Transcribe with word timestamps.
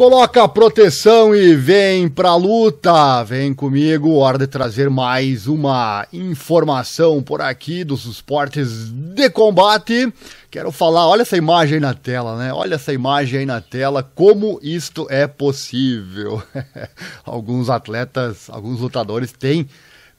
Coloca 0.00 0.42
a 0.42 0.48
proteção 0.48 1.36
e 1.36 1.54
vem 1.54 2.08
pra 2.08 2.34
luta. 2.34 3.22
Vem 3.22 3.52
comigo, 3.52 4.14
hora 4.14 4.38
de 4.38 4.46
trazer 4.46 4.88
mais 4.88 5.46
uma 5.46 6.06
informação 6.10 7.22
por 7.22 7.42
aqui 7.42 7.84
dos 7.84 8.06
esportes 8.06 8.90
de 8.90 9.28
combate. 9.28 10.10
Quero 10.50 10.72
falar, 10.72 11.06
olha 11.06 11.20
essa 11.20 11.36
imagem 11.36 11.74
aí 11.74 11.80
na 11.80 11.92
tela, 11.92 12.38
né? 12.38 12.50
Olha 12.50 12.76
essa 12.76 12.94
imagem 12.94 13.40
aí 13.40 13.44
na 13.44 13.60
tela, 13.60 14.02
como 14.02 14.58
isto 14.62 15.06
é 15.10 15.26
possível. 15.26 16.42
alguns 17.22 17.68
atletas, 17.68 18.48
alguns 18.48 18.80
lutadores 18.80 19.32
têm 19.32 19.68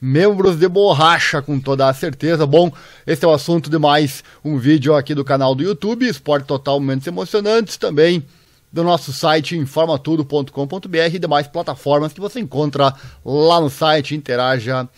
membros 0.00 0.60
de 0.60 0.68
borracha, 0.68 1.42
com 1.42 1.58
toda 1.58 1.88
a 1.88 1.92
certeza. 1.92 2.46
Bom, 2.46 2.70
esse 3.04 3.24
é 3.24 3.28
o 3.28 3.32
assunto 3.32 3.68
de 3.68 3.78
mais 3.80 4.22
um 4.44 4.58
vídeo 4.58 4.94
aqui 4.94 5.12
do 5.12 5.24
canal 5.24 5.56
do 5.56 5.64
YouTube, 5.64 6.06
Esporte 6.06 6.46
Total 6.46 6.78
Momentos 6.78 7.08
Emocionantes, 7.08 7.76
também 7.76 8.24
do 8.72 8.82
nosso 8.82 9.12
site 9.12 9.56
informatudo.com.br 9.56 11.14
e 11.14 11.18
demais 11.18 11.46
plataformas 11.46 12.12
que 12.12 12.20
você 12.20 12.40
encontra 12.40 12.94
lá 13.24 13.60
no 13.60 13.68
site. 13.68 14.14
Interaja 14.14 14.88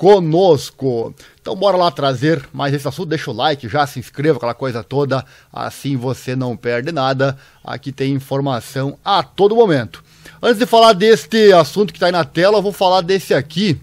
conosco. 0.00 1.14
Então 1.42 1.54
bora 1.54 1.76
lá 1.76 1.90
trazer 1.90 2.48
mais 2.54 2.72
esse 2.72 2.88
assunto, 2.88 3.10
deixa 3.10 3.30
o 3.30 3.34
like, 3.34 3.68
já 3.68 3.86
se 3.86 3.98
inscreva, 3.98 4.38
aquela 4.38 4.54
coisa 4.54 4.82
toda, 4.82 5.22
assim 5.52 5.94
você 5.94 6.34
não 6.34 6.56
perde 6.56 6.90
nada. 6.90 7.36
Aqui 7.62 7.92
tem 7.92 8.14
informação 8.14 8.98
a 9.04 9.22
todo 9.22 9.54
momento. 9.54 10.02
Antes 10.42 10.58
de 10.58 10.64
falar 10.64 10.94
deste 10.94 11.52
assunto 11.52 11.92
que 11.92 11.98
está 11.98 12.06
aí 12.06 12.12
na 12.12 12.24
tela, 12.24 12.56
eu 12.56 12.62
vou 12.62 12.72
falar 12.72 13.02
desse 13.02 13.34
aqui. 13.34 13.78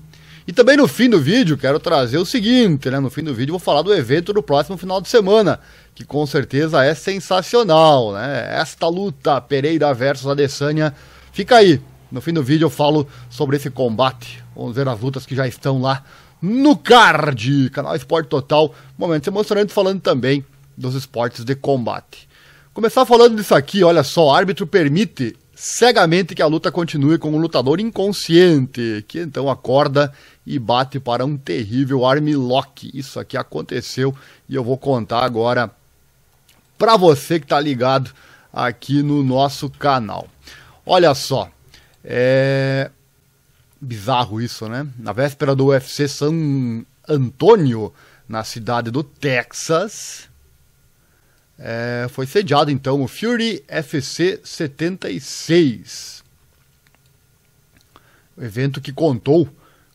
E 0.48 0.52
também 0.52 0.76
no 0.76 0.88
fim 0.88 1.08
do 1.08 1.20
vídeo, 1.20 1.56
quero 1.56 1.80
trazer 1.80 2.18
o 2.18 2.26
seguinte, 2.26 2.90
né? 2.90 3.00
No 3.00 3.12
fim 3.12 3.22
do 3.22 3.36
vídeo, 3.36 3.52
vou 3.52 3.60
falar 3.60 3.84
do 3.84 3.94
evento 3.94 4.34
do 4.34 4.42
próximo 4.42 4.76
final 4.76 5.00
de 5.00 5.10
semana, 5.10 5.60
que 5.98 6.06
com 6.06 6.28
certeza 6.28 6.86
é 6.86 6.94
sensacional, 6.94 8.14
né? 8.14 8.50
Esta 8.52 8.88
luta 8.88 9.42
Pereira 9.42 9.92
versus 9.96 10.28
Adesanya 10.28 10.94
fica 11.32 11.56
aí. 11.56 11.82
No 12.12 12.22
fim 12.22 12.32
do 12.32 12.44
vídeo 12.44 12.66
eu 12.66 12.70
falo 12.70 13.08
sobre 13.32 13.58
esse 13.58 13.72
combate. 13.72 14.44
Vamos 14.56 14.76
ver 14.76 14.88
as 14.88 15.00
lutas 15.00 15.26
que 15.26 15.34
já 15.34 15.48
estão 15.48 15.82
lá 15.82 16.04
no 16.40 16.78
card, 16.78 17.72
canal 17.72 17.96
Esporte 17.96 18.28
Total. 18.28 18.72
Momentos 18.96 19.28
emocionantes 19.28 19.74
falando 19.74 20.00
também 20.00 20.46
dos 20.78 20.94
esportes 20.94 21.44
de 21.44 21.56
combate. 21.56 22.30
Começar 22.76 23.04
falando 23.04 23.36
disso 23.36 23.56
aqui, 23.56 23.84
olha 23.84 24.04
só, 24.04 24.30
árbitro 24.30 24.68
permite 24.68 25.36
cegamente 25.56 26.36
que 26.36 26.44
a 26.44 26.46
luta 26.46 26.72
continue 26.72 27.18
com 27.18 27.32
um 27.32 27.40
lutador 27.40 27.80
inconsciente, 27.80 29.04
que 29.08 29.20
então 29.20 29.50
acorda 29.50 30.14
e 30.46 30.60
bate 30.60 31.00
para 31.00 31.26
um 31.26 31.36
terrível 31.36 32.06
armlock. 32.06 32.92
Isso 32.94 33.20
aqui 33.20 33.36
aconteceu 33.36 34.14
e 34.48 34.54
eu 34.54 34.64
vou 34.64 34.78
contar 34.78 35.24
agora 35.26 35.72
para 36.78 36.96
você 36.98 37.40
que 37.40 37.46
está 37.46 37.60
ligado 37.60 38.12
aqui 38.52 39.02
no 39.04 39.24
nosso 39.24 39.70
canal. 39.70 40.28
Olha 40.86 41.14
só, 41.14 41.50
é 42.04 42.90
bizarro 43.80 44.42
isso, 44.42 44.68
né? 44.68 44.88
Na 44.98 45.14
véspera 45.14 45.56
do 45.56 45.68
UFC 45.68 46.08
São 46.08 46.86
Antônio, 47.08 47.94
na 48.28 48.44
cidade 48.44 48.90
do 48.90 49.04
Texas, 49.04 50.28
é, 51.60 52.08
foi 52.10 52.28
sediado 52.28 52.70
então 52.70 53.02
o 53.02 53.08
Fury 53.08 53.64
FC 53.68 54.40
76. 54.44 56.24
O 58.36 58.44
evento 58.44 58.80
que 58.80 58.94
contou 58.94 59.50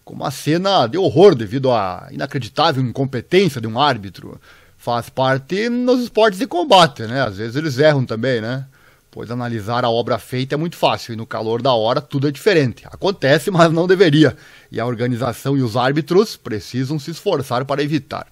com 0.04 0.14
uma 0.14 0.30
cena 0.32 0.86
de 0.88 0.98
horror 0.98 1.34
devido 1.34 1.70
à 1.70 2.08
inacreditável 2.10 2.82
incompetência 2.82 3.60
de 3.60 3.68
um 3.68 3.78
árbitro 3.78 4.40
faz 4.82 5.08
parte 5.08 5.68
nos 5.68 6.02
esportes 6.02 6.40
de 6.40 6.46
combate, 6.46 7.02
né? 7.02 7.22
Às 7.22 7.36
vezes 7.36 7.54
eles 7.54 7.78
erram 7.78 8.04
também, 8.04 8.40
né? 8.40 8.66
Pois 9.12 9.30
analisar 9.30 9.84
a 9.84 9.90
obra 9.90 10.18
feita 10.18 10.56
é 10.56 10.58
muito 10.58 10.74
fácil 10.74 11.12
e 11.12 11.16
no 11.16 11.24
calor 11.24 11.62
da 11.62 11.72
hora 11.72 12.00
tudo 12.00 12.26
é 12.26 12.32
diferente. 12.32 12.82
Acontece, 12.86 13.48
mas 13.48 13.72
não 13.72 13.86
deveria. 13.86 14.36
E 14.72 14.80
a 14.80 14.86
organização 14.86 15.56
e 15.56 15.62
os 15.62 15.76
árbitros 15.76 16.36
precisam 16.36 16.98
se 16.98 17.12
esforçar 17.12 17.64
para 17.64 17.80
evitar. 17.80 18.26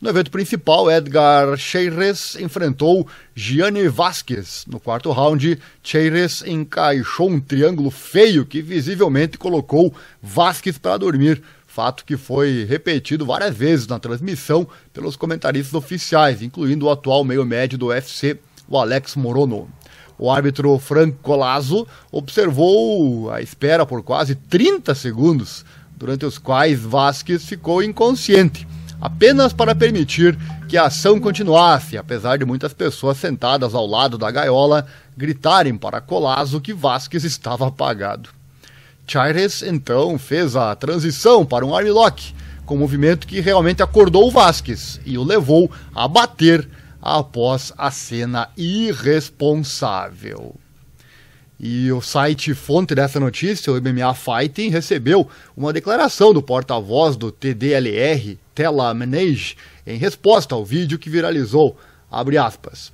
No 0.00 0.08
evento 0.08 0.30
principal, 0.30 0.90
Edgar 0.90 1.56
Cheires 1.58 2.36
enfrentou 2.36 3.06
Gianni 3.34 3.86
Vasquez. 3.86 4.64
No 4.66 4.80
quarto 4.80 5.12
round, 5.12 5.58
Cheires 5.82 6.42
encaixou 6.46 7.28
um 7.28 7.38
triângulo 7.38 7.90
feio 7.90 8.46
que 8.46 8.62
visivelmente 8.62 9.36
colocou 9.36 9.94
Vasquez 10.22 10.78
para 10.78 10.96
dormir 10.96 11.42
fato 11.72 12.04
que 12.04 12.18
foi 12.18 12.66
repetido 12.68 13.24
várias 13.24 13.56
vezes 13.56 13.86
na 13.86 13.98
transmissão 13.98 14.68
pelos 14.92 15.16
comentaristas 15.16 15.72
oficiais, 15.72 16.42
incluindo 16.42 16.84
o 16.84 16.90
atual 16.90 17.24
meio-médio 17.24 17.78
do 17.78 17.86
UFC, 17.86 18.38
o 18.68 18.78
Alex 18.78 19.16
Morono. 19.16 19.70
O 20.18 20.30
árbitro 20.30 20.78
Frank 20.78 21.16
Colazo 21.22 21.86
observou 22.10 23.30
a 23.30 23.40
espera 23.40 23.86
por 23.86 24.02
quase 24.02 24.34
30 24.34 24.94
segundos, 24.94 25.64
durante 25.96 26.26
os 26.26 26.36
quais 26.36 26.78
Vasquez 26.78 27.46
ficou 27.46 27.82
inconsciente, 27.82 28.68
apenas 29.00 29.54
para 29.54 29.74
permitir 29.74 30.38
que 30.68 30.76
a 30.76 30.84
ação 30.84 31.18
continuasse, 31.18 31.96
apesar 31.96 32.36
de 32.36 32.44
muitas 32.44 32.74
pessoas 32.74 33.16
sentadas 33.16 33.74
ao 33.74 33.86
lado 33.86 34.18
da 34.18 34.30
gaiola 34.30 34.86
gritarem 35.16 35.78
para 35.78 36.02
Colazo 36.02 36.60
que 36.60 36.74
Vasquez 36.74 37.24
estava 37.24 37.66
apagado. 37.66 38.41
Chaires 39.12 39.62
então 39.62 40.18
fez 40.18 40.56
a 40.56 40.74
transição 40.74 41.44
para 41.44 41.66
um 41.66 41.76
armlock, 41.76 42.34
com 42.64 42.76
um 42.76 42.78
movimento 42.78 43.26
que 43.26 43.40
realmente 43.40 43.82
acordou 43.82 44.28
o 44.28 44.30
Vasquez 44.30 44.98
e 45.04 45.18
o 45.18 45.22
levou 45.22 45.70
a 45.94 46.08
bater 46.08 46.66
após 46.98 47.74
a 47.76 47.90
cena 47.90 48.48
irresponsável. 48.56 50.54
E 51.60 51.92
o 51.92 52.00
site 52.00 52.54
fonte 52.54 52.94
dessa 52.94 53.20
notícia, 53.20 53.70
o 53.70 53.76
MMA 53.76 54.14
Fighting, 54.14 54.70
recebeu 54.70 55.28
uma 55.54 55.74
declaração 55.74 56.32
do 56.32 56.42
porta-voz 56.42 57.14
do 57.14 57.30
TDLR, 57.30 58.38
Tela 58.54 58.94
Menage, 58.94 59.58
em 59.86 59.98
resposta 59.98 60.54
ao 60.54 60.64
vídeo 60.64 60.98
que 60.98 61.10
viralizou. 61.10 61.76
Abre 62.10 62.38
aspas. 62.38 62.90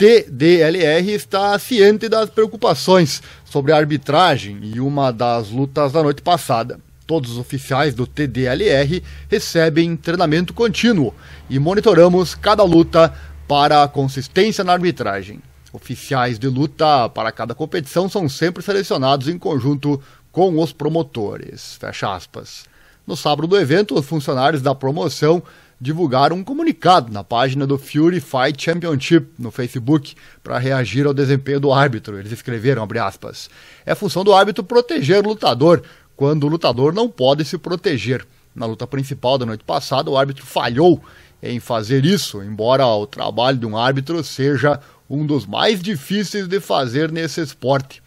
TDLR 0.00 1.12
está 1.12 1.58
ciente 1.58 2.08
das 2.08 2.30
preocupações 2.30 3.22
sobre 3.44 3.70
a 3.70 3.76
arbitragem 3.76 4.58
e 4.62 4.80
uma 4.80 5.10
das 5.10 5.50
lutas 5.50 5.92
da 5.92 6.02
noite 6.02 6.22
passada. 6.22 6.80
Todos 7.06 7.32
os 7.32 7.36
oficiais 7.36 7.94
do 7.94 8.06
TDLR 8.06 9.02
recebem 9.28 9.94
treinamento 9.96 10.54
contínuo 10.54 11.14
e 11.50 11.58
monitoramos 11.58 12.34
cada 12.34 12.62
luta 12.62 13.12
para 13.46 13.82
a 13.82 13.88
consistência 13.88 14.64
na 14.64 14.72
arbitragem. 14.72 15.42
Oficiais 15.70 16.38
de 16.38 16.48
luta 16.48 17.10
para 17.10 17.30
cada 17.30 17.54
competição 17.54 18.08
são 18.08 18.26
sempre 18.26 18.62
selecionados 18.62 19.28
em 19.28 19.36
conjunto 19.36 20.00
com 20.32 20.58
os 20.62 20.72
promotores. 20.72 21.76
Fecha 21.78 22.10
aspas. 22.10 22.64
No 23.06 23.18
sábado 23.18 23.46
do 23.46 23.58
evento, 23.58 23.98
os 23.98 24.06
funcionários 24.06 24.62
da 24.62 24.74
promoção 24.74 25.42
divulgaram 25.80 26.36
um 26.36 26.44
comunicado 26.44 27.10
na 27.10 27.24
página 27.24 27.66
do 27.66 27.78
Fury 27.78 28.20
Fight 28.20 28.62
Championship 28.62 29.28
no 29.38 29.50
Facebook 29.50 30.14
para 30.42 30.58
reagir 30.58 31.06
ao 31.06 31.14
desempenho 31.14 31.58
do 31.58 31.72
árbitro. 31.72 32.18
Eles 32.18 32.30
escreveram, 32.30 32.86
aspas, 33.02 33.48
é 33.86 33.94
função 33.94 34.22
do 34.22 34.34
árbitro 34.34 34.62
proteger 34.62 35.24
o 35.24 35.28
lutador 35.28 35.82
quando 36.14 36.44
o 36.44 36.48
lutador 36.48 36.92
não 36.92 37.08
pode 37.08 37.46
se 37.46 37.56
proteger. 37.56 38.26
Na 38.54 38.66
luta 38.66 38.86
principal 38.86 39.38
da 39.38 39.46
noite 39.46 39.64
passada, 39.64 40.10
o 40.10 40.18
árbitro 40.18 40.44
falhou 40.44 41.00
em 41.42 41.58
fazer 41.58 42.04
isso, 42.04 42.42
embora 42.42 42.86
o 42.86 43.06
trabalho 43.06 43.56
de 43.56 43.64
um 43.64 43.74
árbitro 43.74 44.22
seja 44.22 44.78
um 45.08 45.24
dos 45.24 45.46
mais 45.46 45.80
difíceis 45.80 46.46
de 46.46 46.60
fazer 46.60 47.10
nesse 47.10 47.40
esporte. 47.40 48.02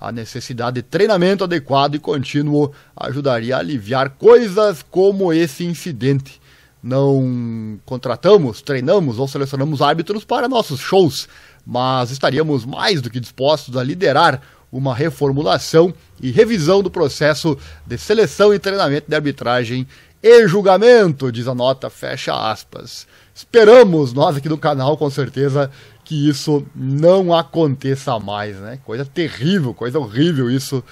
A 0.00 0.10
necessidade 0.10 0.76
de 0.76 0.82
treinamento 0.82 1.44
adequado 1.44 1.96
e 1.96 1.98
contínuo 1.98 2.72
ajudaria 2.96 3.56
a 3.56 3.58
aliviar 3.58 4.10
coisas 4.10 4.82
como 4.82 5.30
esse 5.30 5.64
incidente 5.64 6.37
não 6.82 7.78
contratamos, 7.84 8.62
treinamos 8.62 9.18
ou 9.18 9.26
selecionamos 9.26 9.82
árbitros 9.82 10.24
para 10.24 10.48
nossos 10.48 10.80
shows, 10.80 11.28
mas 11.66 12.10
estaríamos 12.10 12.64
mais 12.64 13.02
do 13.02 13.10
que 13.10 13.20
dispostos 13.20 13.76
a 13.76 13.82
liderar 13.82 14.40
uma 14.70 14.94
reformulação 14.94 15.92
e 16.20 16.30
revisão 16.30 16.82
do 16.82 16.90
processo 16.90 17.56
de 17.86 17.96
seleção 17.96 18.52
e 18.52 18.58
treinamento 18.58 19.08
de 19.08 19.14
arbitragem 19.14 19.86
e 20.22 20.48
julgamento, 20.48 21.30
diz 21.30 21.46
a 21.46 21.54
nota, 21.54 21.88
fecha 21.88 22.34
aspas. 22.34 23.06
Esperamos 23.34 24.12
nós 24.12 24.36
aqui 24.36 24.48
do 24.48 24.58
canal, 24.58 24.96
com 24.96 25.08
certeza, 25.08 25.70
que 26.04 26.28
isso 26.28 26.66
não 26.74 27.32
aconteça 27.32 28.18
mais, 28.18 28.56
né? 28.56 28.78
Coisa 28.84 29.04
terrível, 29.04 29.72
coisa 29.72 29.98
horrível 29.98 30.50
isso 30.50 30.82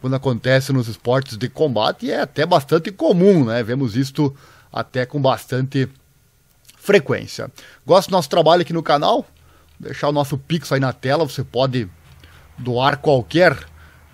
quando 0.00 0.14
acontece 0.14 0.72
nos 0.72 0.86
esportes 0.86 1.36
de 1.36 1.48
combate 1.48 2.06
e 2.06 2.10
é 2.12 2.20
até 2.20 2.46
bastante 2.46 2.92
comum, 2.92 3.44
né? 3.44 3.62
Vemos 3.62 3.96
isto 3.96 4.34
até 4.72 5.06
com 5.06 5.20
bastante 5.20 5.88
frequência. 6.76 7.50
Gosta 7.84 8.10
do 8.10 8.12
nosso 8.12 8.28
trabalho 8.28 8.62
aqui 8.62 8.72
no 8.72 8.82
canal? 8.82 9.26
Vou 9.78 9.88
deixar 9.88 10.08
o 10.08 10.12
nosso 10.12 10.38
Pix 10.38 10.70
aí 10.72 10.80
na 10.80 10.92
tela, 10.92 11.24
você 11.24 11.44
pode 11.44 11.88
doar 12.58 12.98
qualquer 12.98 13.56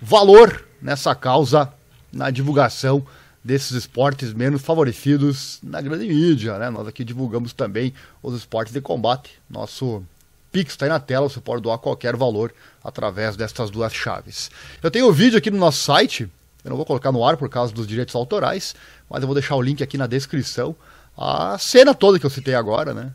valor 0.01 0.65
nessa 0.81 1.15
causa, 1.15 1.71
na 2.11 2.29
divulgação 2.29 3.05
desses 3.43 3.71
esportes 3.71 4.33
menos 4.33 4.61
favorecidos 4.61 5.59
na 5.61 5.81
grande 5.81 6.07
mídia, 6.07 6.57
né? 6.57 6.69
Nós 6.69 6.87
aqui 6.87 7.03
divulgamos 7.03 7.51
também 7.53 7.93
os 8.21 8.35
esportes 8.35 8.73
de 8.73 8.79
combate. 8.79 9.31
Nosso 9.49 10.03
Pix 10.51 10.73
está 10.73 10.85
aí 10.85 10.89
na 10.89 10.99
tela, 10.99 11.27
você 11.27 11.41
pode 11.41 11.61
doar 11.61 11.77
qualquer 11.77 12.15
valor 12.15 12.53
através 12.83 13.35
dessas 13.35 13.69
duas 13.69 13.93
chaves. 13.93 14.49
Eu 14.81 14.89
tenho 14.89 15.07
o 15.07 15.09
um 15.09 15.13
vídeo 15.13 15.37
aqui 15.37 15.51
no 15.51 15.57
nosso 15.57 15.79
site, 15.79 16.29
eu 16.63 16.69
não 16.69 16.77
vou 16.77 16.85
colocar 16.85 17.11
no 17.11 17.25
ar 17.25 17.37
por 17.37 17.49
causa 17.49 17.73
dos 17.73 17.85
direitos 17.85 18.15
autorais, 18.15 18.75
mas 19.09 19.21
eu 19.21 19.27
vou 19.27 19.35
deixar 19.35 19.55
o 19.55 19.61
link 19.61 19.83
aqui 19.83 19.97
na 19.97 20.07
descrição. 20.07 20.75
A 21.17 21.57
cena 21.59 21.93
toda 21.93 22.17
que 22.17 22.25
eu 22.25 22.29
citei 22.29 22.55
agora, 22.55 22.93
né? 22.93 23.11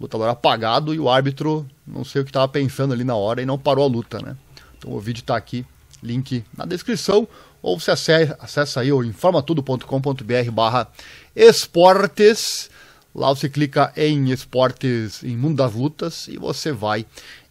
Lutador 0.00 0.28
apagado 0.28 0.94
e 0.94 1.00
o 1.00 1.08
árbitro, 1.08 1.66
não 1.86 2.04
sei 2.04 2.22
o 2.22 2.24
que 2.24 2.30
estava 2.30 2.48
pensando 2.48 2.92
ali 2.92 3.04
na 3.04 3.16
hora 3.16 3.42
e 3.42 3.46
não 3.46 3.58
parou 3.58 3.84
a 3.84 3.88
luta, 3.88 4.20
né? 4.20 4.36
Então 4.76 4.92
o 4.92 5.00
vídeo 5.00 5.20
está 5.20 5.36
aqui, 5.36 5.66
link 6.02 6.44
na 6.56 6.64
descrição, 6.64 7.26
ou 7.60 7.78
você 7.78 7.90
acessa 8.38 8.80
aí 8.80 8.92
o 8.92 9.02
informatudo.com.br 9.02 10.50
barra 10.52 10.88
esportes. 11.34 12.70
Lá 13.14 13.30
você 13.30 13.48
clica 13.48 13.92
em 13.96 14.30
esportes, 14.30 15.24
em 15.24 15.36
mundo 15.36 15.56
das 15.56 15.74
lutas, 15.74 16.28
e 16.28 16.36
você 16.36 16.70
vai 16.70 17.04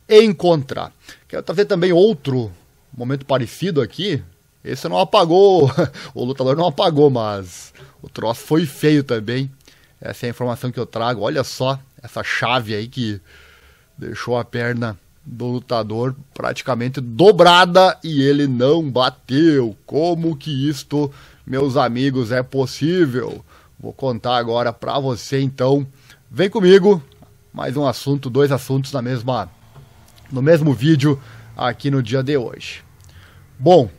encontrar. 0.08 0.94
Quero 1.28 1.44
trazer 1.44 1.66
também 1.66 1.92
outro 1.92 2.52
momento 2.96 3.26
parecido 3.26 3.82
aqui. 3.82 4.24
Esse 4.64 4.88
não 4.88 4.98
apagou, 4.98 5.72
o 6.14 6.24
lutador 6.24 6.56
não 6.56 6.68
apagou, 6.68 7.10
mas 7.10 7.74
o 8.02 8.10
troço 8.10 8.42
foi 8.42 8.66
feio 8.66 9.04
também. 9.04 9.52
Essa 10.00 10.26
é 10.26 10.28
a 10.28 10.30
informação 10.30 10.72
que 10.72 10.80
eu 10.80 10.86
trago. 10.86 11.22
Olha 11.22 11.44
só 11.44 11.80
essa 12.02 12.24
chave 12.24 12.76
aí 12.76 12.88
que 12.88 13.20
deixou 13.98 14.38
a 14.38 14.46
perna 14.46 14.98
do 15.26 15.46
lutador 15.46 16.16
praticamente 16.34 17.02
dobrada 17.02 17.98
e 18.04 18.22
ele 18.22 18.48
não 18.48 18.90
bateu. 18.90 19.76
Como 19.86 20.38
que 20.38 20.70
isto, 20.70 21.12
meus 21.46 21.76
amigos, 21.76 22.32
é 22.32 22.42
possível? 22.42 23.44
Vou 23.80 23.92
contar 23.92 24.38
agora 24.38 24.72
para 24.72 25.00
você 25.00 25.42
então. 25.42 25.86
Vem 26.30 26.50
comigo. 26.50 27.02
Mais 27.54 27.76
um 27.76 27.88
assunto, 27.88 28.30
dois 28.30 28.52
assuntos 28.52 28.92
na 28.92 29.02
mesma 29.02 29.50
no 30.32 30.42
mesmo 30.42 30.74
vídeo 30.74 31.20
aqui 31.56 31.90
no 31.90 32.04
dia 32.04 32.22
de 32.22 32.38
hoje. 32.38 32.84
Bom, 33.58 33.90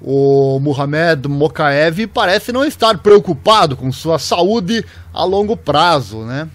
o 0.00 0.58
Muhammad 0.60 1.26
Mokaev 1.26 2.06
parece 2.06 2.52
não 2.52 2.64
estar 2.64 2.98
preocupado 2.98 3.76
com 3.76 3.90
sua 3.90 4.18
saúde 4.18 4.84
a 5.12 5.24
longo 5.24 5.56
prazo, 5.56 6.24
né? 6.24 6.48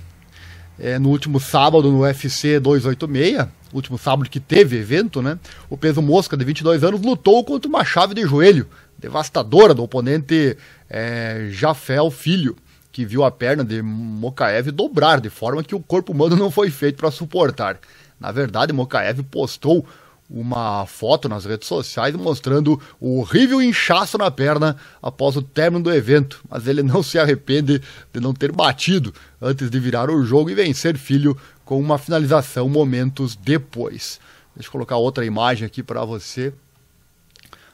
É, 0.79 0.97
no 0.97 1.09
último 1.09 1.39
sábado 1.39 1.91
no 1.91 2.01
UFC 2.01 2.59
286, 2.59 3.47
último 3.73 3.97
sábado 3.97 4.29
que 4.29 4.39
teve 4.39 4.77
evento, 4.77 5.21
né? 5.21 5.38
O 5.69 5.77
peso 5.77 6.01
mosca 6.01 6.35
de 6.35 6.43
22 6.45 6.83
anos 6.83 7.01
lutou 7.01 7.43
contra 7.43 7.69
uma 7.69 7.83
chave 7.83 8.13
de 8.13 8.23
joelho 8.23 8.67
devastadora 8.97 9.73
do 9.73 9.83
oponente 9.83 10.55
é, 10.89 11.47
Jafel 11.49 12.11
Filho, 12.11 12.55
que 12.91 13.03
viu 13.03 13.23
a 13.23 13.31
perna 13.31 13.63
de 13.63 13.81
Mokaev 13.81 14.71
dobrar 14.71 15.19
de 15.19 15.29
forma 15.29 15.63
que 15.63 15.73
o 15.73 15.79
corpo 15.79 16.11
humano 16.11 16.35
não 16.35 16.51
foi 16.51 16.69
feito 16.69 16.97
para 16.97 17.09
suportar. 17.09 17.79
Na 18.19 18.31
verdade, 18.31 18.71
Mokaev 18.71 19.23
postou 19.23 19.85
uma 20.33 20.86
foto 20.86 21.28
nas 21.28 21.44
redes 21.44 21.68
sociais 21.68 22.16
mostrando 22.16 22.81
o 23.00 23.19
horrível 23.19 23.62
inchaço 23.62 24.18
na 24.18 24.31
perna 24.31 24.78
após 25.01 25.36
o 25.36 25.42
término 25.42 25.83
do 25.83 25.94
evento, 25.94 26.42
mas 26.50 26.68
ele 26.68 26.81
não 26.81 27.04
se 27.04 27.19
arrepende 27.19 27.81
de 28.13 28.19
não 28.22 28.33
ter 28.33 28.51
batido 28.51 29.13
antes 29.42 29.69
de 29.69 29.80
virar 29.80 30.10
o 30.10 30.24
jogo 30.24 30.50
e 30.50 30.56
vencer 30.56 30.98
filho 30.98 31.38
com 31.66 31.78
uma 31.78 31.98
finalização 31.98 32.69
momentos 32.69 33.36
depois. 33.36 34.19
Deixa 34.56 34.69
eu 34.69 34.72
colocar 34.72 34.95
outra 34.95 35.25
imagem 35.25 35.66
aqui 35.66 35.83
para 35.83 36.06
você. 36.06 36.54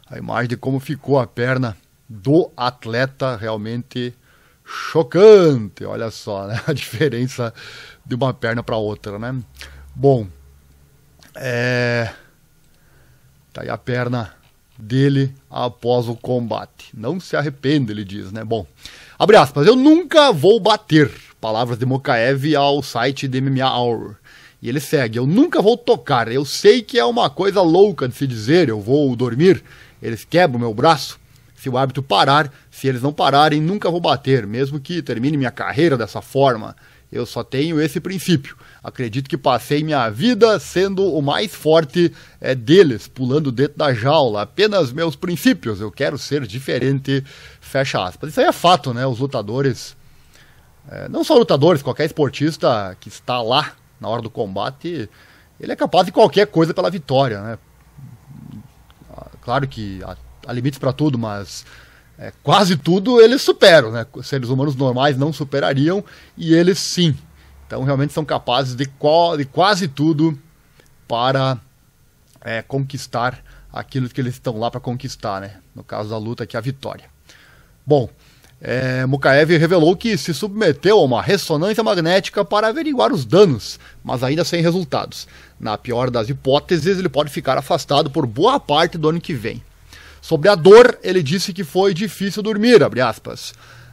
A 0.10 0.18
imagem 0.18 0.50
de 0.50 0.57
como 0.57 0.80
ficou 0.80 1.19
a 1.19 1.27
perna 1.27 1.77
do 2.10 2.51
atleta 2.57 3.36
realmente 3.36 4.15
chocante. 4.65 5.86
Olha 5.86 6.10
só, 6.10 6.48
né? 6.48 6.62
A 6.65 6.74
diferença 6.74 7.53
de 8.06 8.15
uma 8.15 8.33
perna 8.33 8.63
para 8.63 8.77
outra, 8.77 9.19
né? 9.19 9.36
Bom, 9.94 10.27
é 11.36 12.10
Tá 13.57 13.63
aí 13.63 13.69
a 13.71 13.77
perna 13.77 14.36
dele 14.77 15.33
após 15.50 16.07
o 16.07 16.13
combate. 16.13 16.92
Não 16.94 17.19
se 17.19 17.36
arrepende, 17.36 17.92
ele 17.92 18.06
diz, 18.06 18.31
né? 18.31 18.44
Bom, 18.44 18.68
abre 19.18 19.36
aspas, 19.36 19.65
eu 19.65 19.75
nunca 19.75 20.31
vou 20.31 20.59
bater. 20.59 21.12
Palavras 21.42 21.80
de 21.80 21.83
Mokaev 21.83 22.56
ao 22.56 22.83
site 22.83 23.27
de 23.27 23.42
MMA 23.42 23.68
Hour. 23.68 24.15
E 24.62 24.69
ele 24.69 24.80
segue, 24.80 25.18
eu 25.18 25.25
nunca 25.25 25.59
vou 25.59 25.75
tocar. 25.75 26.31
Eu 26.31 26.45
sei 26.45 26.83
que 26.83 27.00
é 27.00 27.06
uma 27.06 27.31
coisa 27.31 27.59
louca 27.63 28.07
de 28.07 28.13
se 28.13 28.27
dizer, 28.27 28.69
eu 28.69 28.80
vou 28.80 29.15
dormir. 29.15 29.63
Eles 30.03 30.24
quebram 30.24 30.60
meu 30.60 30.74
braço. 30.75 31.19
Se 31.56 31.68
o 31.68 31.80
árbitro 31.80 32.03
parar, 32.03 32.53
se 32.69 32.88
eles 32.88 33.01
não 33.01 33.12
pararem, 33.12 33.60
nunca 33.60 33.89
vou 33.89 34.00
bater, 34.00 34.45
mesmo 34.45 34.80
que 34.80 35.01
termine 35.01 35.36
minha 35.36 35.50
carreira 35.50 35.98
dessa 35.98 36.21
forma. 36.21 36.75
Eu 37.12 37.25
só 37.25 37.44
tenho 37.44 37.80
esse 37.80 38.00
princípio. 38.00 38.57
Acredito 38.83 39.30
que 39.30 39.38
passei 39.38 39.83
minha 39.83 40.09
vida 40.09 40.59
sendo 40.59 41.06
o 41.06 41.21
mais 41.21 41.56
forte 41.56 42.13
é, 42.42 42.54
deles, 42.54 43.07
pulando 43.07 43.51
dentro 43.51 43.77
da 43.77 43.94
jaula. 43.94 44.42
Apenas 44.42 44.92
meus 44.92 45.15
princípios. 45.15 45.80
Eu 45.80 45.92
quero 45.92 46.18
ser 46.18 46.45
diferente. 46.45 47.24
Fecha 47.62 48.04
aspas. 48.04 48.31
Isso 48.31 48.42
aí 48.42 48.48
é 48.48 48.51
fato, 48.51 48.94
né? 48.94 49.07
Os 49.07 49.19
lutadores, 49.19 49.95
é, 50.89 51.07
não 51.07 51.24
só 51.24 51.38
lutadores, 51.38 51.81
qualquer 51.81 52.06
esportista 52.06 52.95
que 53.00 53.07
está 53.07 53.42
lá 53.42 53.74
na 54.00 54.10
hora 54.10 54.21
do 54.21 54.30
combate, 54.30 55.10
ele 55.60 55.71
é 55.71 55.75
capaz 55.75 56.06
de 56.06 56.12
qualquer 56.12 56.48
coisa 56.48 56.74
pela 56.74 56.89
vitória, 56.89 57.42
né? 57.42 57.57
Claro 59.42 59.65
que 59.65 60.01
há 60.45 60.51
limites 60.51 60.77
para 60.77 60.92
tudo, 60.92 61.18
mas 61.18 61.65
é, 62.17 62.31
quase 62.41 62.75
tudo 62.75 63.21
eles 63.21 63.41
superam, 63.41 63.91
né? 63.91 64.05
Seres 64.23 64.49
humanos 64.49 64.75
normais 64.75 65.17
não 65.17 65.31
superariam 65.31 66.03
e 66.35 66.53
eles 66.53 66.79
sim. 66.79 67.15
Então 67.65 67.83
realmente 67.83 68.13
são 68.13 68.25
capazes 68.25 68.75
de, 68.75 68.85
de 68.85 69.45
quase 69.45 69.87
tudo 69.87 70.37
para 71.07 71.57
é, 72.41 72.61
conquistar 72.61 73.43
aquilo 73.71 74.09
que 74.09 74.19
eles 74.19 74.33
estão 74.33 74.57
lá 74.57 74.71
para 74.71 74.79
conquistar, 74.79 75.41
né? 75.41 75.57
No 75.75 75.83
caso 75.83 76.09
da 76.09 76.17
luta, 76.17 76.45
que 76.45 76.55
é 76.55 76.59
a 76.59 76.61
vitória. 76.61 77.05
Bom, 77.85 78.09
é, 78.59 79.05
Mukaev 79.05 79.55
revelou 79.55 79.95
que 79.95 80.17
se 80.17 80.33
submeteu 80.33 80.97
a 80.97 81.03
uma 81.03 81.21
ressonância 81.21 81.83
magnética 81.83 82.43
para 82.43 82.67
averiguar 82.69 83.13
os 83.13 83.23
danos, 83.23 83.79
mas 84.03 84.23
ainda 84.23 84.43
sem 84.43 84.61
resultados. 84.61 85.27
Na 85.59 85.77
pior 85.77 86.09
das 86.09 86.27
hipóteses, 86.29 86.97
ele 86.97 87.09
pode 87.09 87.29
ficar 87.29 87.57
afastado 87.57 88.09
por 88.09 88.25
boa 88.25 88.59
parte 88.59 88.97
do 88.97 89.09
ano 89.09 89.21
que 89.21 89.33
vem. 89.33 89.61
Sobre 90.27 90.50
a 90.50 90.56
dor, 90.56 91.00
ele 91.01 91.24
disse 91.24 91.53
que 91.53 91.63
foi 91.63 91.94
difícil 91.94 92.44
dormir, 92.44 92.81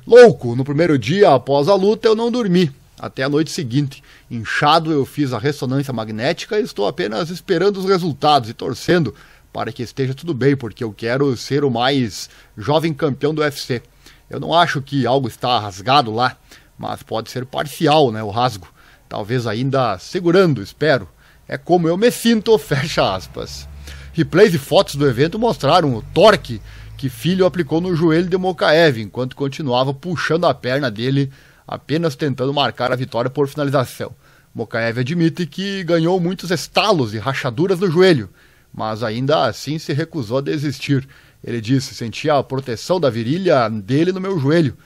Louco, 0.05 0.57
no 0.57 0.65
primeiro 0.65 0.99
dia 0.99 1.33
após 1.33 1.69
a 1.69 1.77
luta 1.77 2.09
eu 2.09 2.17
não 2.17 2.29
dormi, 2.29 2.73
até 2.99 3.23
a 3.23 3.29
noite 3.29 3.53
seguinte. 3.53 4.03
Inchado, 4.29 4.91
eu 4.91 5.07
fiz 5.07 5.33
a 5.33 5.39
ressonância 5.39 5.93
magnética 5.93 6.59
e 6.59 6.65
estou 6.65 6.89
apenas 6.89 7.31
esperando 7.31 7.77
os 7.77 7.85
resultados 7.85 8.51
e 8.51 8.53
torcendo 8.53 9.15
para 9.53 9.71
que 9.71 9.85
esteja 9.85 10.13
tudo 10.13 10.35
bem, 10.35 10.57
porque 10.57 10.83
eu 10.83 10.93
quero 10.93 11.37
ser 11.37 11.63
o 11.63 11.71
mais 11.71 12.29
jovem 12.59 12.93
campeão 12.93 13.33
do 13.33 13.41
UFC. 13.41 13.81
Eu 14.29 14.41
não 14.41 14.53
acho 14.53 14.83
que 14.83 15.07
algo 15.07 15.29
está 15.29 15.57
rasgado 15.61 16.13
lá, 16.13 16.37
mas 16.77 17.01
pode 17.01 17.31
ser 17.31 17.47
parcial, 17.47 18.11
né, 18.11 18.25
o 18.25 18.31
rasgo. 18.31 18.67
Talvez 19.09 19.47
ainda 19.47 19.97
segurando, 20.01 20.61
espero. 20.61 21.09
É 21.47 21.57
como 21.57 21.87
eu 21.87 21.97
me 21.97 22.11
sinto, 22.11 22.59
fecha 22.59 23.15
aspas. 23.15 23.69
Replays 24.15 24.55
e 24.55 24.59
fotos 24.59 24.95
do 24.95 25.09
evento 25.09 25.41
mostraram 25.41 25.93
o 25.93 26.01
torque 26.01 26.63
que 26.97 27.09
Filho 27.09 27.45
aplicou 27.45 27.81
no 27.81 27.97
joelho 27.97 28.29
de 28.29 28.39
Mokaev, 28.39 29.01
enquanto 29.01 29.35
continuava 29.35 29.93
puxando 29.93 30.47
a 30.47 30.55
perna 30.55 30.89
dele, 30.89 31.33
apenas 31.67 32.15
tentando 32.15 32.55
marcar 32.55 32.93
a 32.93 32.97
vitória 32.97 33.29
por 33.29 33.49
finalização. 33.49 34.15
Mokaev 34.55 35.01
admite 35.01 35.47
que 35.47 35.83
ganhou 35.83 36.21
muitos 36.21 36.53
estalos 36.53 37.13
e 37.13 37.19
rachaduras 37.19 37.81
no 37.81 37.91
joelho, 37.91 38.31
mas 38.73 39.03
ainda 39.03 39.47
assim 39.47 39.81
se 39.81 39.93
recusou 39.93 40.39
a 40.39 40.43
desistir. 40.43 41.09
Ele 41.43 41.61
disse: 41.61 41.93
sentia 41.93 42.35
a 42.35 42.43
proteção 42.45 43.01
da 43.01 43.11
virilha 43.11 43.69
dele 43.69 44.13
no 44.13 44.21
meu 44.21 44.39
joelho 44.39 44.77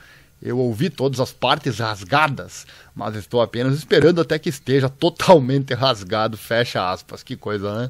eu 0.41 0.57
ouvi 0.57 0.89
todas 0.89 1.19
as 1.19 1.33
partes 1.33 1.79
rasgadas, 1.79 2.65
mas 2.95 3.15
estou 3.15 3.41
apenas 3.41 3.77
esperando 3.77 4.21
até 4.21 4.39
que 4.39 4.47
esteja 4.47 4.87
totalmente 4.87 5.73
rasgado. 5.73 6.37
Fecha 6.37 6.89
aspas. 6.89 7.21
Que 7.23 7.35
coisa, 7.35 7.73
né? 7.73 7.89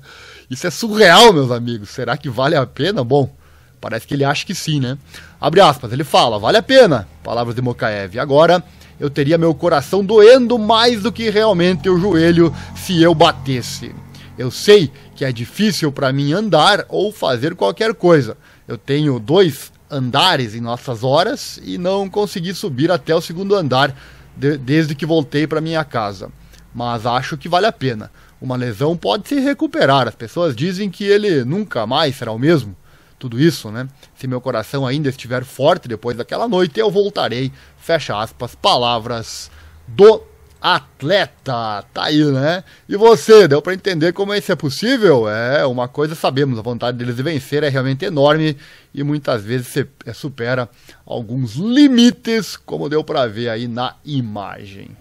Isso 0.49 0.65
é 0.65 0.71
surreal, 0.71 1.31
meus 1.31 1.51
amigos. 1.51 1.89
Será 1.89 2.17
que 2.17 2.27
vale 2.27 2.55
a 2.55 2.65
pena? 2.65 3.03
Bom, 3.03 3.31
parece 3.79 4.07
que 4.07 4.15
ele 4.15 4.23
acha 4.23 4.45
que 4.45 4.55
sim, 4.55 4.79
né? 4.79 4.97
Abre 5.39 5.61
aspas. 5.61 5.91
Ele 5.93 6.03
fala: 6.03 6.39
vale 6.39 6.57
a 6.57 6.63
pena. 6.63 7.07
Palavras 7.23 7.55
de 7.55 7.61
Mokaev. 7.61 8.17
Agora 8.17 8.63
eu 8.99 9.11
teria 9.11 9.37
meu 9.37 9.53
coração 9.53 10.03
doendo 10.03 10.57
mais 10.57 11.03
do 11.03 11.11
que 11.11 11.29
realmente 11.29 11.87
o 11.87 11.99
joelho 11.99 12.53
se 12.75 12.99
eu 12.99 13.13
batesse. 13.13 13.93
Eu 14.37 14.49
sei 14.49 14.91
que 15.15 15.23
é 15.23 15.31
difícil 15.31 15.91
para 15.91 16.11
mim 16.11 16.33
andar 16.33 16.85
ou 16.89 17.11
fazer 17.11 17.53
qualquer 17.53 17.93
coisa. 17.93 18.35
Eu 18.67 18.77
tenho 18.77 19.19
dois 19.19 19.71
andares 19.89 20.55
em 20.55 20.61
nossas 20.61 21.03
horas 21.03 21.59
e 21.63 21.77
não 21.77 22.09
consegui 22.09 22.53
subir 22.53 22.91
até 22.91 23.15
o 23.15 23.21
segundo 23.21 23.55
andar 23.55 23.95
de, 24.35 24.57
desde 24.57 24.95
que 24.95 25.05
voltei 25.05 25.47
para 25.47 25.61
minha 25.61 25.83
casa. 25.83 26.31
Mas 26.73 27.05
acho 27.05 27.37
que 27.37 27.49
vale 27.49 27.65
a 27.65 27.71
pena. 27.71 28.11
Uma 28.41 28.55
lesão 28.55 28.95
pode 28.95 29.27
se 29.27 29.39
recuperar. 29.39 30.07
As 30.07 30.15
pessoas 30.15 30.55
dizem 30.55 30.89
que 30.89 31.03
ele 31.03 31.43
nunca 31.43 31.85
mais 31.85 32.15
será 32.15 32.31
o 32.31 32.39
mesmo. 32.39 32.75
Tudo 33.17 33.39
isso, 33.39 33.69
né? 33.69 33.87
Se 34.15 34.27
meu 34.27 34.39
coração 34.39 34.87
ainda 34.87 35.09
estiver 35.09 35.43
forte 35.43 35.89
depois 35.89 36.15
daquela 36.15 36.47
noite, 36.47 36.79
eu 36.79 36.89
voltarei. 36.89 37.51
Fecha 37.77 38.17
aspas. 38.17 38.55
Palavras 38.55 39.51
do 39.87 40.23
atleta. 40.61 41.83
Tá 41.93 42.03
aí, 42.05 42.23
né? 42.23 42.63
E 42.87 42.95
você, 42.95 43.47
deu 43.47 43.61
para 43.61 43.73
entender 43.73 44.13
como 44.13 44.33
isso 44.33 44.51
é 44.51 44.55
possível? 44.55 45.29
É, 45.29 45.65
uma 45.65 45.87
coisa 45.87 46.15
sabemos, 46.15 46.59
a 46.59 46.61
vontade 46.61 46.97
deles 46.97 47.15
de 47.15 47.23
vencer 47.23 47.63
é 47.63 47.69
realmente 47.69 48.05
enorme 48.05 48.57
e 48.93 49.03
muitas 49.03 49.43
vezes 49.43 49.67
você 49.67 49.87
é, 50.05 50.13
supera 50.13 50.69
alguns 51.05 51.55
limites, 51.55 52.57
como 52.57 52.89
deu 52.89 53.03
para 53.03 53.27
ver 53.27 53.49
aí 53.49 53.67
na 53.67 53.95
imagem. 54.03 54.95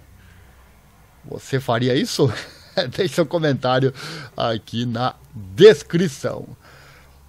Você 1.24 1.60
faria 1.60 1.94
isso? 1.94 2.32
Deixe 2.96 3.14
seu 3.14 3.26
comentário 3.26 3.92
aqui 4.36 4.86
na 4.86 5.14
descrição. 5.34 6.46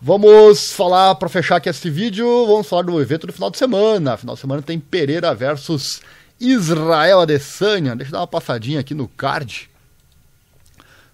Vamos 0.01 0.71
falar, 0.71 1.15
para 1.15 1.27
fechar 1.27 1.57
aqui 1.57 1.67
esse 1.67 1.89
vídeo, 1.89 2.25
vamos 2.47 2.69
falar 2.69 2.83
do 2.83 3.01
evento 3.01 3.27
do 3.27 3.33
final 3.33 3.51
de 3.51 3.57
semana. 3.57 4.15
Final 4.15 4.35
de 4.35 4.41
semana 4.41 4.61
tem 4.61 4.79
Pereira 4.79 5.35
versus 5.35 6.01
Israel 6.39 7.21
Adesanya. 7.21 7.95
Deixa 7.95 8.09
eu 8.09 8.13
dar 8.13 8.21
uma 8.21 8.27
passadinha 8.27 8.79
aqui 8.79 8.93
no 8.93 9.07
card. 9.07 9.69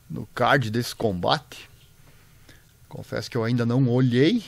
No 0.10 0.26
card 0.28 0.70
desse 0.70 0.96
combate. 0.96 1.70
Confesso 2.88 3.30
que 3.30 3.36
eu 3.36 3.44
ainda 3.44 3.66
não 3.66 3.88
olhei, 3.90 4.44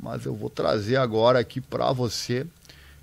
mas 0.00 0.24
eu 0.24 0.34
vou 0.34 0.48
trazer 0.48 0.96
agora 0.96 1.38
aqui 1.38 1.60
para 1.60 1.92
você 1.92 2.46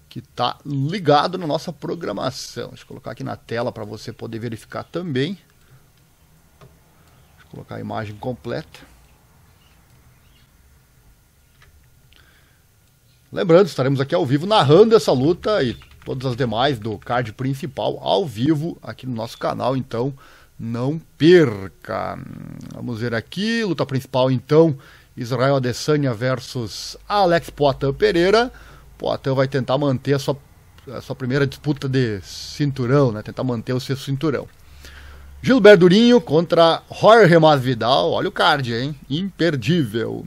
que 0.09 0.19
está 0.19 0.57
ligado 0.65 1.37
na 1.37 1.45
nossa 1.45 1.73
programação. 1.73 2.69
Deixa 2.69 2.83
eu 2.83 2.87
colocar 2.87 3.11
aqui 3.11 3.23
na 3.23 3.35
tela 3.35 3.71
para 3.71 3.83
você 3.83 4.13
poder 4.13 4.39
verificar 4.39 4.83
também. 4.83 5.33
Deixa 5.33 7.45
eu 7.45 7.51
colocar 7.51 7.75
a 7.75 7.79
imagem 7.79 8.15
completa. 8.15 8.79
Lembrando, 13.31 13.65
estaremos 13.65 13.99
aqui 13.99 14.13
ao 14.13 14.25
vivo 14.25 14.45
narrando 14.45 14.95
essa 14.95 15.11
luta 15.11 15.63
e 15.63 15.75
todas 16.03 16.25
as 16.25 16.35
demais 16.35 16.79
do 16.79 16.97
card 16.97 17.33
principal 17.33 17.97
ao 18.01 18.25
vivo 18.25 18.77
aqui 18.81 19.05
no 19.05 19.15
nosso 19.15 19.37
canal, 19.37 19.75
então 19.75 20.13
não 20.59 20.99
perca. 21.17 22.17
Vamos 22.73 22.99
ver 22.99 23.13
aqui, 23.13 23.63
luta 23.63 23.85
principal 23.85 24.31
então, 24.31 24.77
Israel 25.15 25.57
Adesanya 25.57 26.13
versus 26.13 26.97
Alex 27.07 27.49
Poitin 27.49 27.93
Pereira. 27.93 28.51
Poitin 28.97 29.31
vai 29.31 29.47
tentar 29.47 29.77
manter 29.77 30.13
a 30.13 30.19
sua, 30.19 30.37
a 30.87 31.01
sua 31.01 31.15
primeira 31.15 31.45
disputa 31.47 31.89
de 31.89 32.21
cinturão, 32.21 33.11
né? 33.11 33.21
tentar 33.21 33.43
manter 33.43 33.73
o 33.73 33.79
seu 33.79 33.97
cinturão. 33.97 34.47
Gilberto 35.41 35.81
Durinho 35.81 36.21
contra 36.21 36.81
Jorge 37.01 37.37
Masvidal, 37.37 38.11
olha 38.11 38.29
o 38.29 38.31
card, 38.31 38.73
hein? 38.73 38.95
Imperdível. 39.09 40.25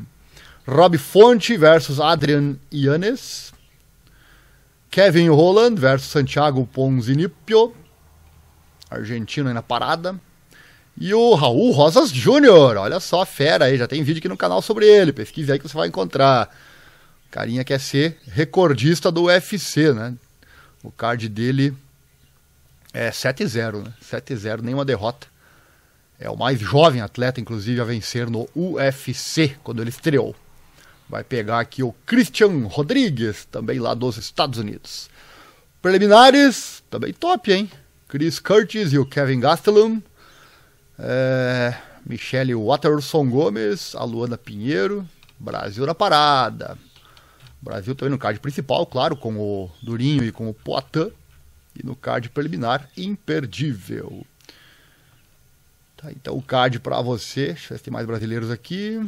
Rob 0.68 0.98
Fonte 0.98 1.56
versus 1.56 1.98
Adrian 2.00 2.56
Yanes. 2.70 3.54
Kevin 4.96 5.28
Holland 5.28 5.78
versus 5.78 6.08
Santiago 6.08 6.66
Ponzinipio, 6.66 7.76
argentino 8.88 9.46
aí 9.46 9.52
na 9.52 9.60
parada. 9.60 10.18
E 10.98 11.12
o 11.12 11.34
Raul 11.34 11.70
Rosas 11.72 12.08
Júnior, 12.08 12.78
olha 12.78 12.98
só 12.98 13.20
a 13.20 13.26
fera 13.26 13.66
aí, 13.66 13.76
já 13.76 13.86
tem 13.86 14.02
vídeo 14.02 14.20
aqui 14.20 14.28
no 14.30 14.38
canal 14.38 14.62
sobre 14.62 14.86
ele, 14.86 15.12
pesquise 15.12 15.52
aí 15.52 15.58
que 15.58 15.68
você 15.68 15.76
vai 15.76 15.88
encontrar. 15.88 16.48
O 17.26 17.30
carinha 17.30 17.62
quer 17.62 17.78
ser 17.78 18.16
recordista 18.26 19.12
do 19.12 19.24
UFC, 19.24 19.92
né? 19.92 20.14
O 20.82 20.90
card 20.90 21.28
dele 21.28 21.76
é 22.94 23.10
7-0, 23.10 23.84
né? 23.84 23.92
7-0, 24.02 24.62
nenhuma 24.62 24.86
derrota. 24.86 25.26
É 26.18 26.30
o 26.30 26.38
mais 26.38 26.58
jovem 26.58 27.02
atleta, 27.02 27.38
inclusive, 27.38 27.82
a 27.82 27.84
vencer 27.84 28.30
no 28.30 28.48
UFC, 28.56 29.56
quando 29.62 29.82
ele 29.82 29.90
estreou. 29.90 30.34
Vai 31.08 31.22
pegar 31.22 31.60
aqui 31.60 31.82
o 31.82 31.92
Christian 32.04 32.66
Rodrigues, 32.66 33.44
também 33.44 33.78
lá 33.78 33.94
dos 33.94 34.16
Estados 34.16 34.58
Unidos. 34.58 35.08
Preliminares, 35.80 36.82
também 36.90 37.12
top, 37.12 37.52
hein? 37.52 37.70
Chris 38.08 38.40
Curtis 38.40 38.92
e 38.92 38.98
o 38.98 39.06
Kevin 39.06 39.38
Gastelum. 39.38 40.02
É, 40.98 41.74
Michele 42.04 42.54
Watterson 42.54 43.28
Gomes, 43.28 43.94
a 43.94 44.02
Luana 44.02 44.36
Pinheiro. 44.36 45.08
Brasil 45.38 45.86
na 45.86 45.94
parada. 45.94 46.76
Brasil 47.60 47.94
também 47.94 48.10
no 48.10 48.18
card 48.18 48.40
principal, 48.40 48.84
claro, 48.86 49.16
com 49.16 49.36
o 49.36 49.70
Durinho 49.82 50.24
e 50.24 50.32
com 50.32 50.48
o 50.48 50.54
Poitin. 50.54 51.12
E 51.78 51.84
no 51.84 51.94
card 51.94 52.30
preliminar, 52.30 52.88
imperdível. 52.96 54.26
Tá, 55.96 56.10
então 56.10 56.36
o 56.36 56.42
card 56.42 56.80
para 56.80 57.00
você. 57.00 57.48
Deixa 57.48 57.66
eu 57.66 57.68
ver 57.70 57.78
se 57.78 57.84
tem 57.84 57.92
mais 57.92 58.06
brasileiros 58.06 58.50
aqui. 58.50 58.98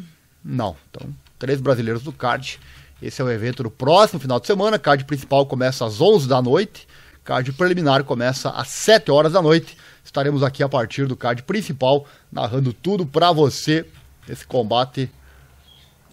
Não, 0.45 0.76
então 0.90 1.12
três 1.38 1.61
brasileiros 1.61 2.02
do 2.02 2.12
card. 2.12 2.59
Esse 3.00 3.23
é 3.23 3.25
o 3.25 3.30
evento 3.30 3.62
do 3.62 3.71
próximo 3.71 4.18
final 4.18 4.40
de 4.40 4.47
semana. 4.47 4.78
Card 4.78 5.04
principal 5.04 5.47
começa 5.47 5.87
às 5.87 6.00
11 6.00 6.26
da 6.26 6.42
noite. 6.42 6.88
Card 7.25 7.52
preliminar 7.52 8.02
começa 8.04 8.50
às 8.50 8.68
7 8.68 9.11
horas 9.11 9.33
da 9.33 9.40
noite. 9.40 9.76
Estaremos 10.04 10.42
aqui 10.42 10.62
a 10.62 10.68
partir 10.68 11.07
do 11.07 11.16
card 11.16 11.42
principal, 11.42 12.07
narrando 12.33 12.73
tudo 12.73 13.07
para 13.07 13.30
você. 13.30 13.87
Esse 14.28 14.47
combate. 14.47 15.11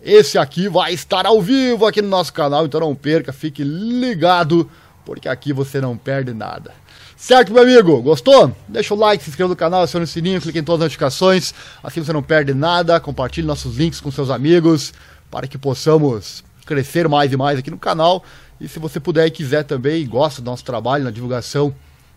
Esse 0.02 0.38
aqui 0.38 0.70
vai 0.70 0.94
estar 0.94 1.26
ao 1.26 1.42
vivo 1.42 1.86
aqui 1.88 2.02
no 2.02 2.10
nosso 2.10 2.32
canal, 2.32 2.66
então 2.66 2.80
não 2.80 2.94
perca, 2.94 3.34
fique 3.34 3.64
ligado, 3.64 4.70
porque 5.04 5.28
aqui 5.28 5.52
você 5.52 5.82
não 5.82 5.98
perde 5.98 6.32
nada. 6.34 6.72
Certo, 7.18 7.52
meu 7.52 7.64
amigo? 7.64 8.02
Gostou? 8.04 8.56
Deixa 8.68 8.94
o 8.94 8.98
like, 8.98 9.24
se 9.24 9.30
inscreva 9.30 9.50
no 9.50 9.56
canal, 9.56 9.82
acione 9.82 10.04
o 10.04 10.08
sininho, 10.08 10.42
clique 10.42 10.60
em 10.60 10.64
todas 10.64 10.82
as 10.82 10.86
notificações, 10.86 11.54
assim 11.82 12.04
você 12.04 12.14
não 12.14 12.22
perde 12.22 12.54
nada. 12.54 13.00
Compartilhe 13.00 13.48
nossos 13.48 13.78
links 13.78 14.00
com 14.00 14.12
seus 14.12 14.30
amigos 14.30 14.94
para 15.36 15.48
que 15.48 15.58
possamos 15.58 16.46
crescer 16.66 17.10
mais 17.10 17.34
e 17.34 17.36
mais 17.36 17.60
aqui 17.60 17.70
no 17.70 17.78
canal. 17.78 18.24
E 18.58 18.70
se 18.70 18.80
você 18.80 19.02
puder 19.02 19.28
e 19.28 19.30
quiser 19.30 19.66
também, 19.66 20.02
e 20.02 20.06
gosta 20.06 20.42
do 20.42 20.46
nosso 20.46 20.64
trabalho 20.64 21.04
na 21.04 21.12
divulgação 21.12 21.76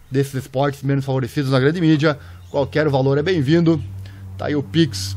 desses 0.09 0.35
esportes 0.35 0.85
menos 0.85 1.05
favorecidos 1.05 1.51
na 1.51 1.59
grande 1.59 1.81
mídia, 1.81 2.17
qualquer 2.49 2.89
valor 2.89 3.19
é 3.19 3.23
bem-vindo. 3.25 3.83
Tá 4.37 4.47
aí 4.47 4.55
o 4.55 4.63
Pix, 4.63 5.17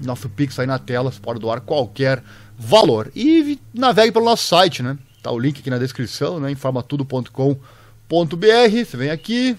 nosso 0.00 0.28
Pix 0.28 0.60
aí 0.60 0.66
na 0.68 0.78
tela, 0.78 1.10
você 1.10 1.18
pode 1.18 1.40
doar 1.40 1.60
qualquer 1.60 2.22
valor. 2.56 3.10
E 3.16 3.58
navegue 3.74 4.12
pelo 4.12 4.24
nosso 4.24 4.44
site, 4.44 4.80
né? 4.80 4.96
Tá 5.20 5.32
o 5.32 5.40
link 5.40 5.58
aqui 5.58 5.70
na 5.70 5.78
descrição, 5.78 6.38
né? 6.38 6.52
informatudo.com.br. 6.52 7.56
Você 8.86 8.96
vem 8.96 9.10
aqui, 9.10 9.56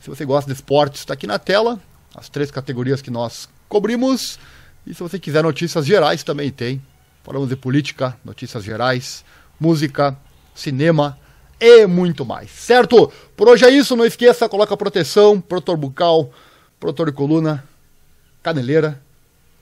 se 0.00 0.10
você 0.10 0.24
gosta 0.24 0.50
de 0.50 0.56
esportes, 0.56 1.02
está 1.02 1.14
aqui 1.14 1.28
na 1.28 1.38
tela, 1.38 1.78
as 2.12 2.28
três 2.28 2.50
categorias 2.50 3.00
que 3.00 3.12
nós 3.12 3.48
cobrimos. 3.68 4.40
E 4.84 4.92
se 4.92 5.00
você 5.00 5.20
quiser 5.20 5.44
notícias 5.44 5.86
gerais, 5.86 6.24
também 6.24 6.50
tem. 6.50 6.82
Falamos 7.26 7.48
de 7.48 7.56
política, 7.56 8.16
notícias 8.24 8.62
gerais, 8.62 9.24
música, 9.58 10.16
cinema 10.54 11.18
e 11.58 11.84
muito 11.84 12.24
mais. 12.24 12.52
Certo? 12.52 13.12
Por 13.36 13.48
hoje 13.48 13.64
é 13.64 13.68
isso. 13.68 13.96
Não 13.96 14.04
esqueça, 14.04 14.48
coloca 14.48 14.76
proteção, 14.76 15.40
protor 15.40 15.76
bucal, 15.76 16.30
protor 16.78 17.10
de 17.10 17.16
coluna, 17.16 17.64
caneleira 18.44 19.02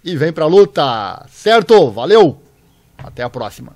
e 0.05 0.15
vem 0.15 0.31
pra 0.31 0.45
luta. 0.45 1.25
Certo? 1.31 1.91
Valeu! 1.91 2.39
Até 2.99 3.23
a 3.23 3.31
próxima. 3.31 3.75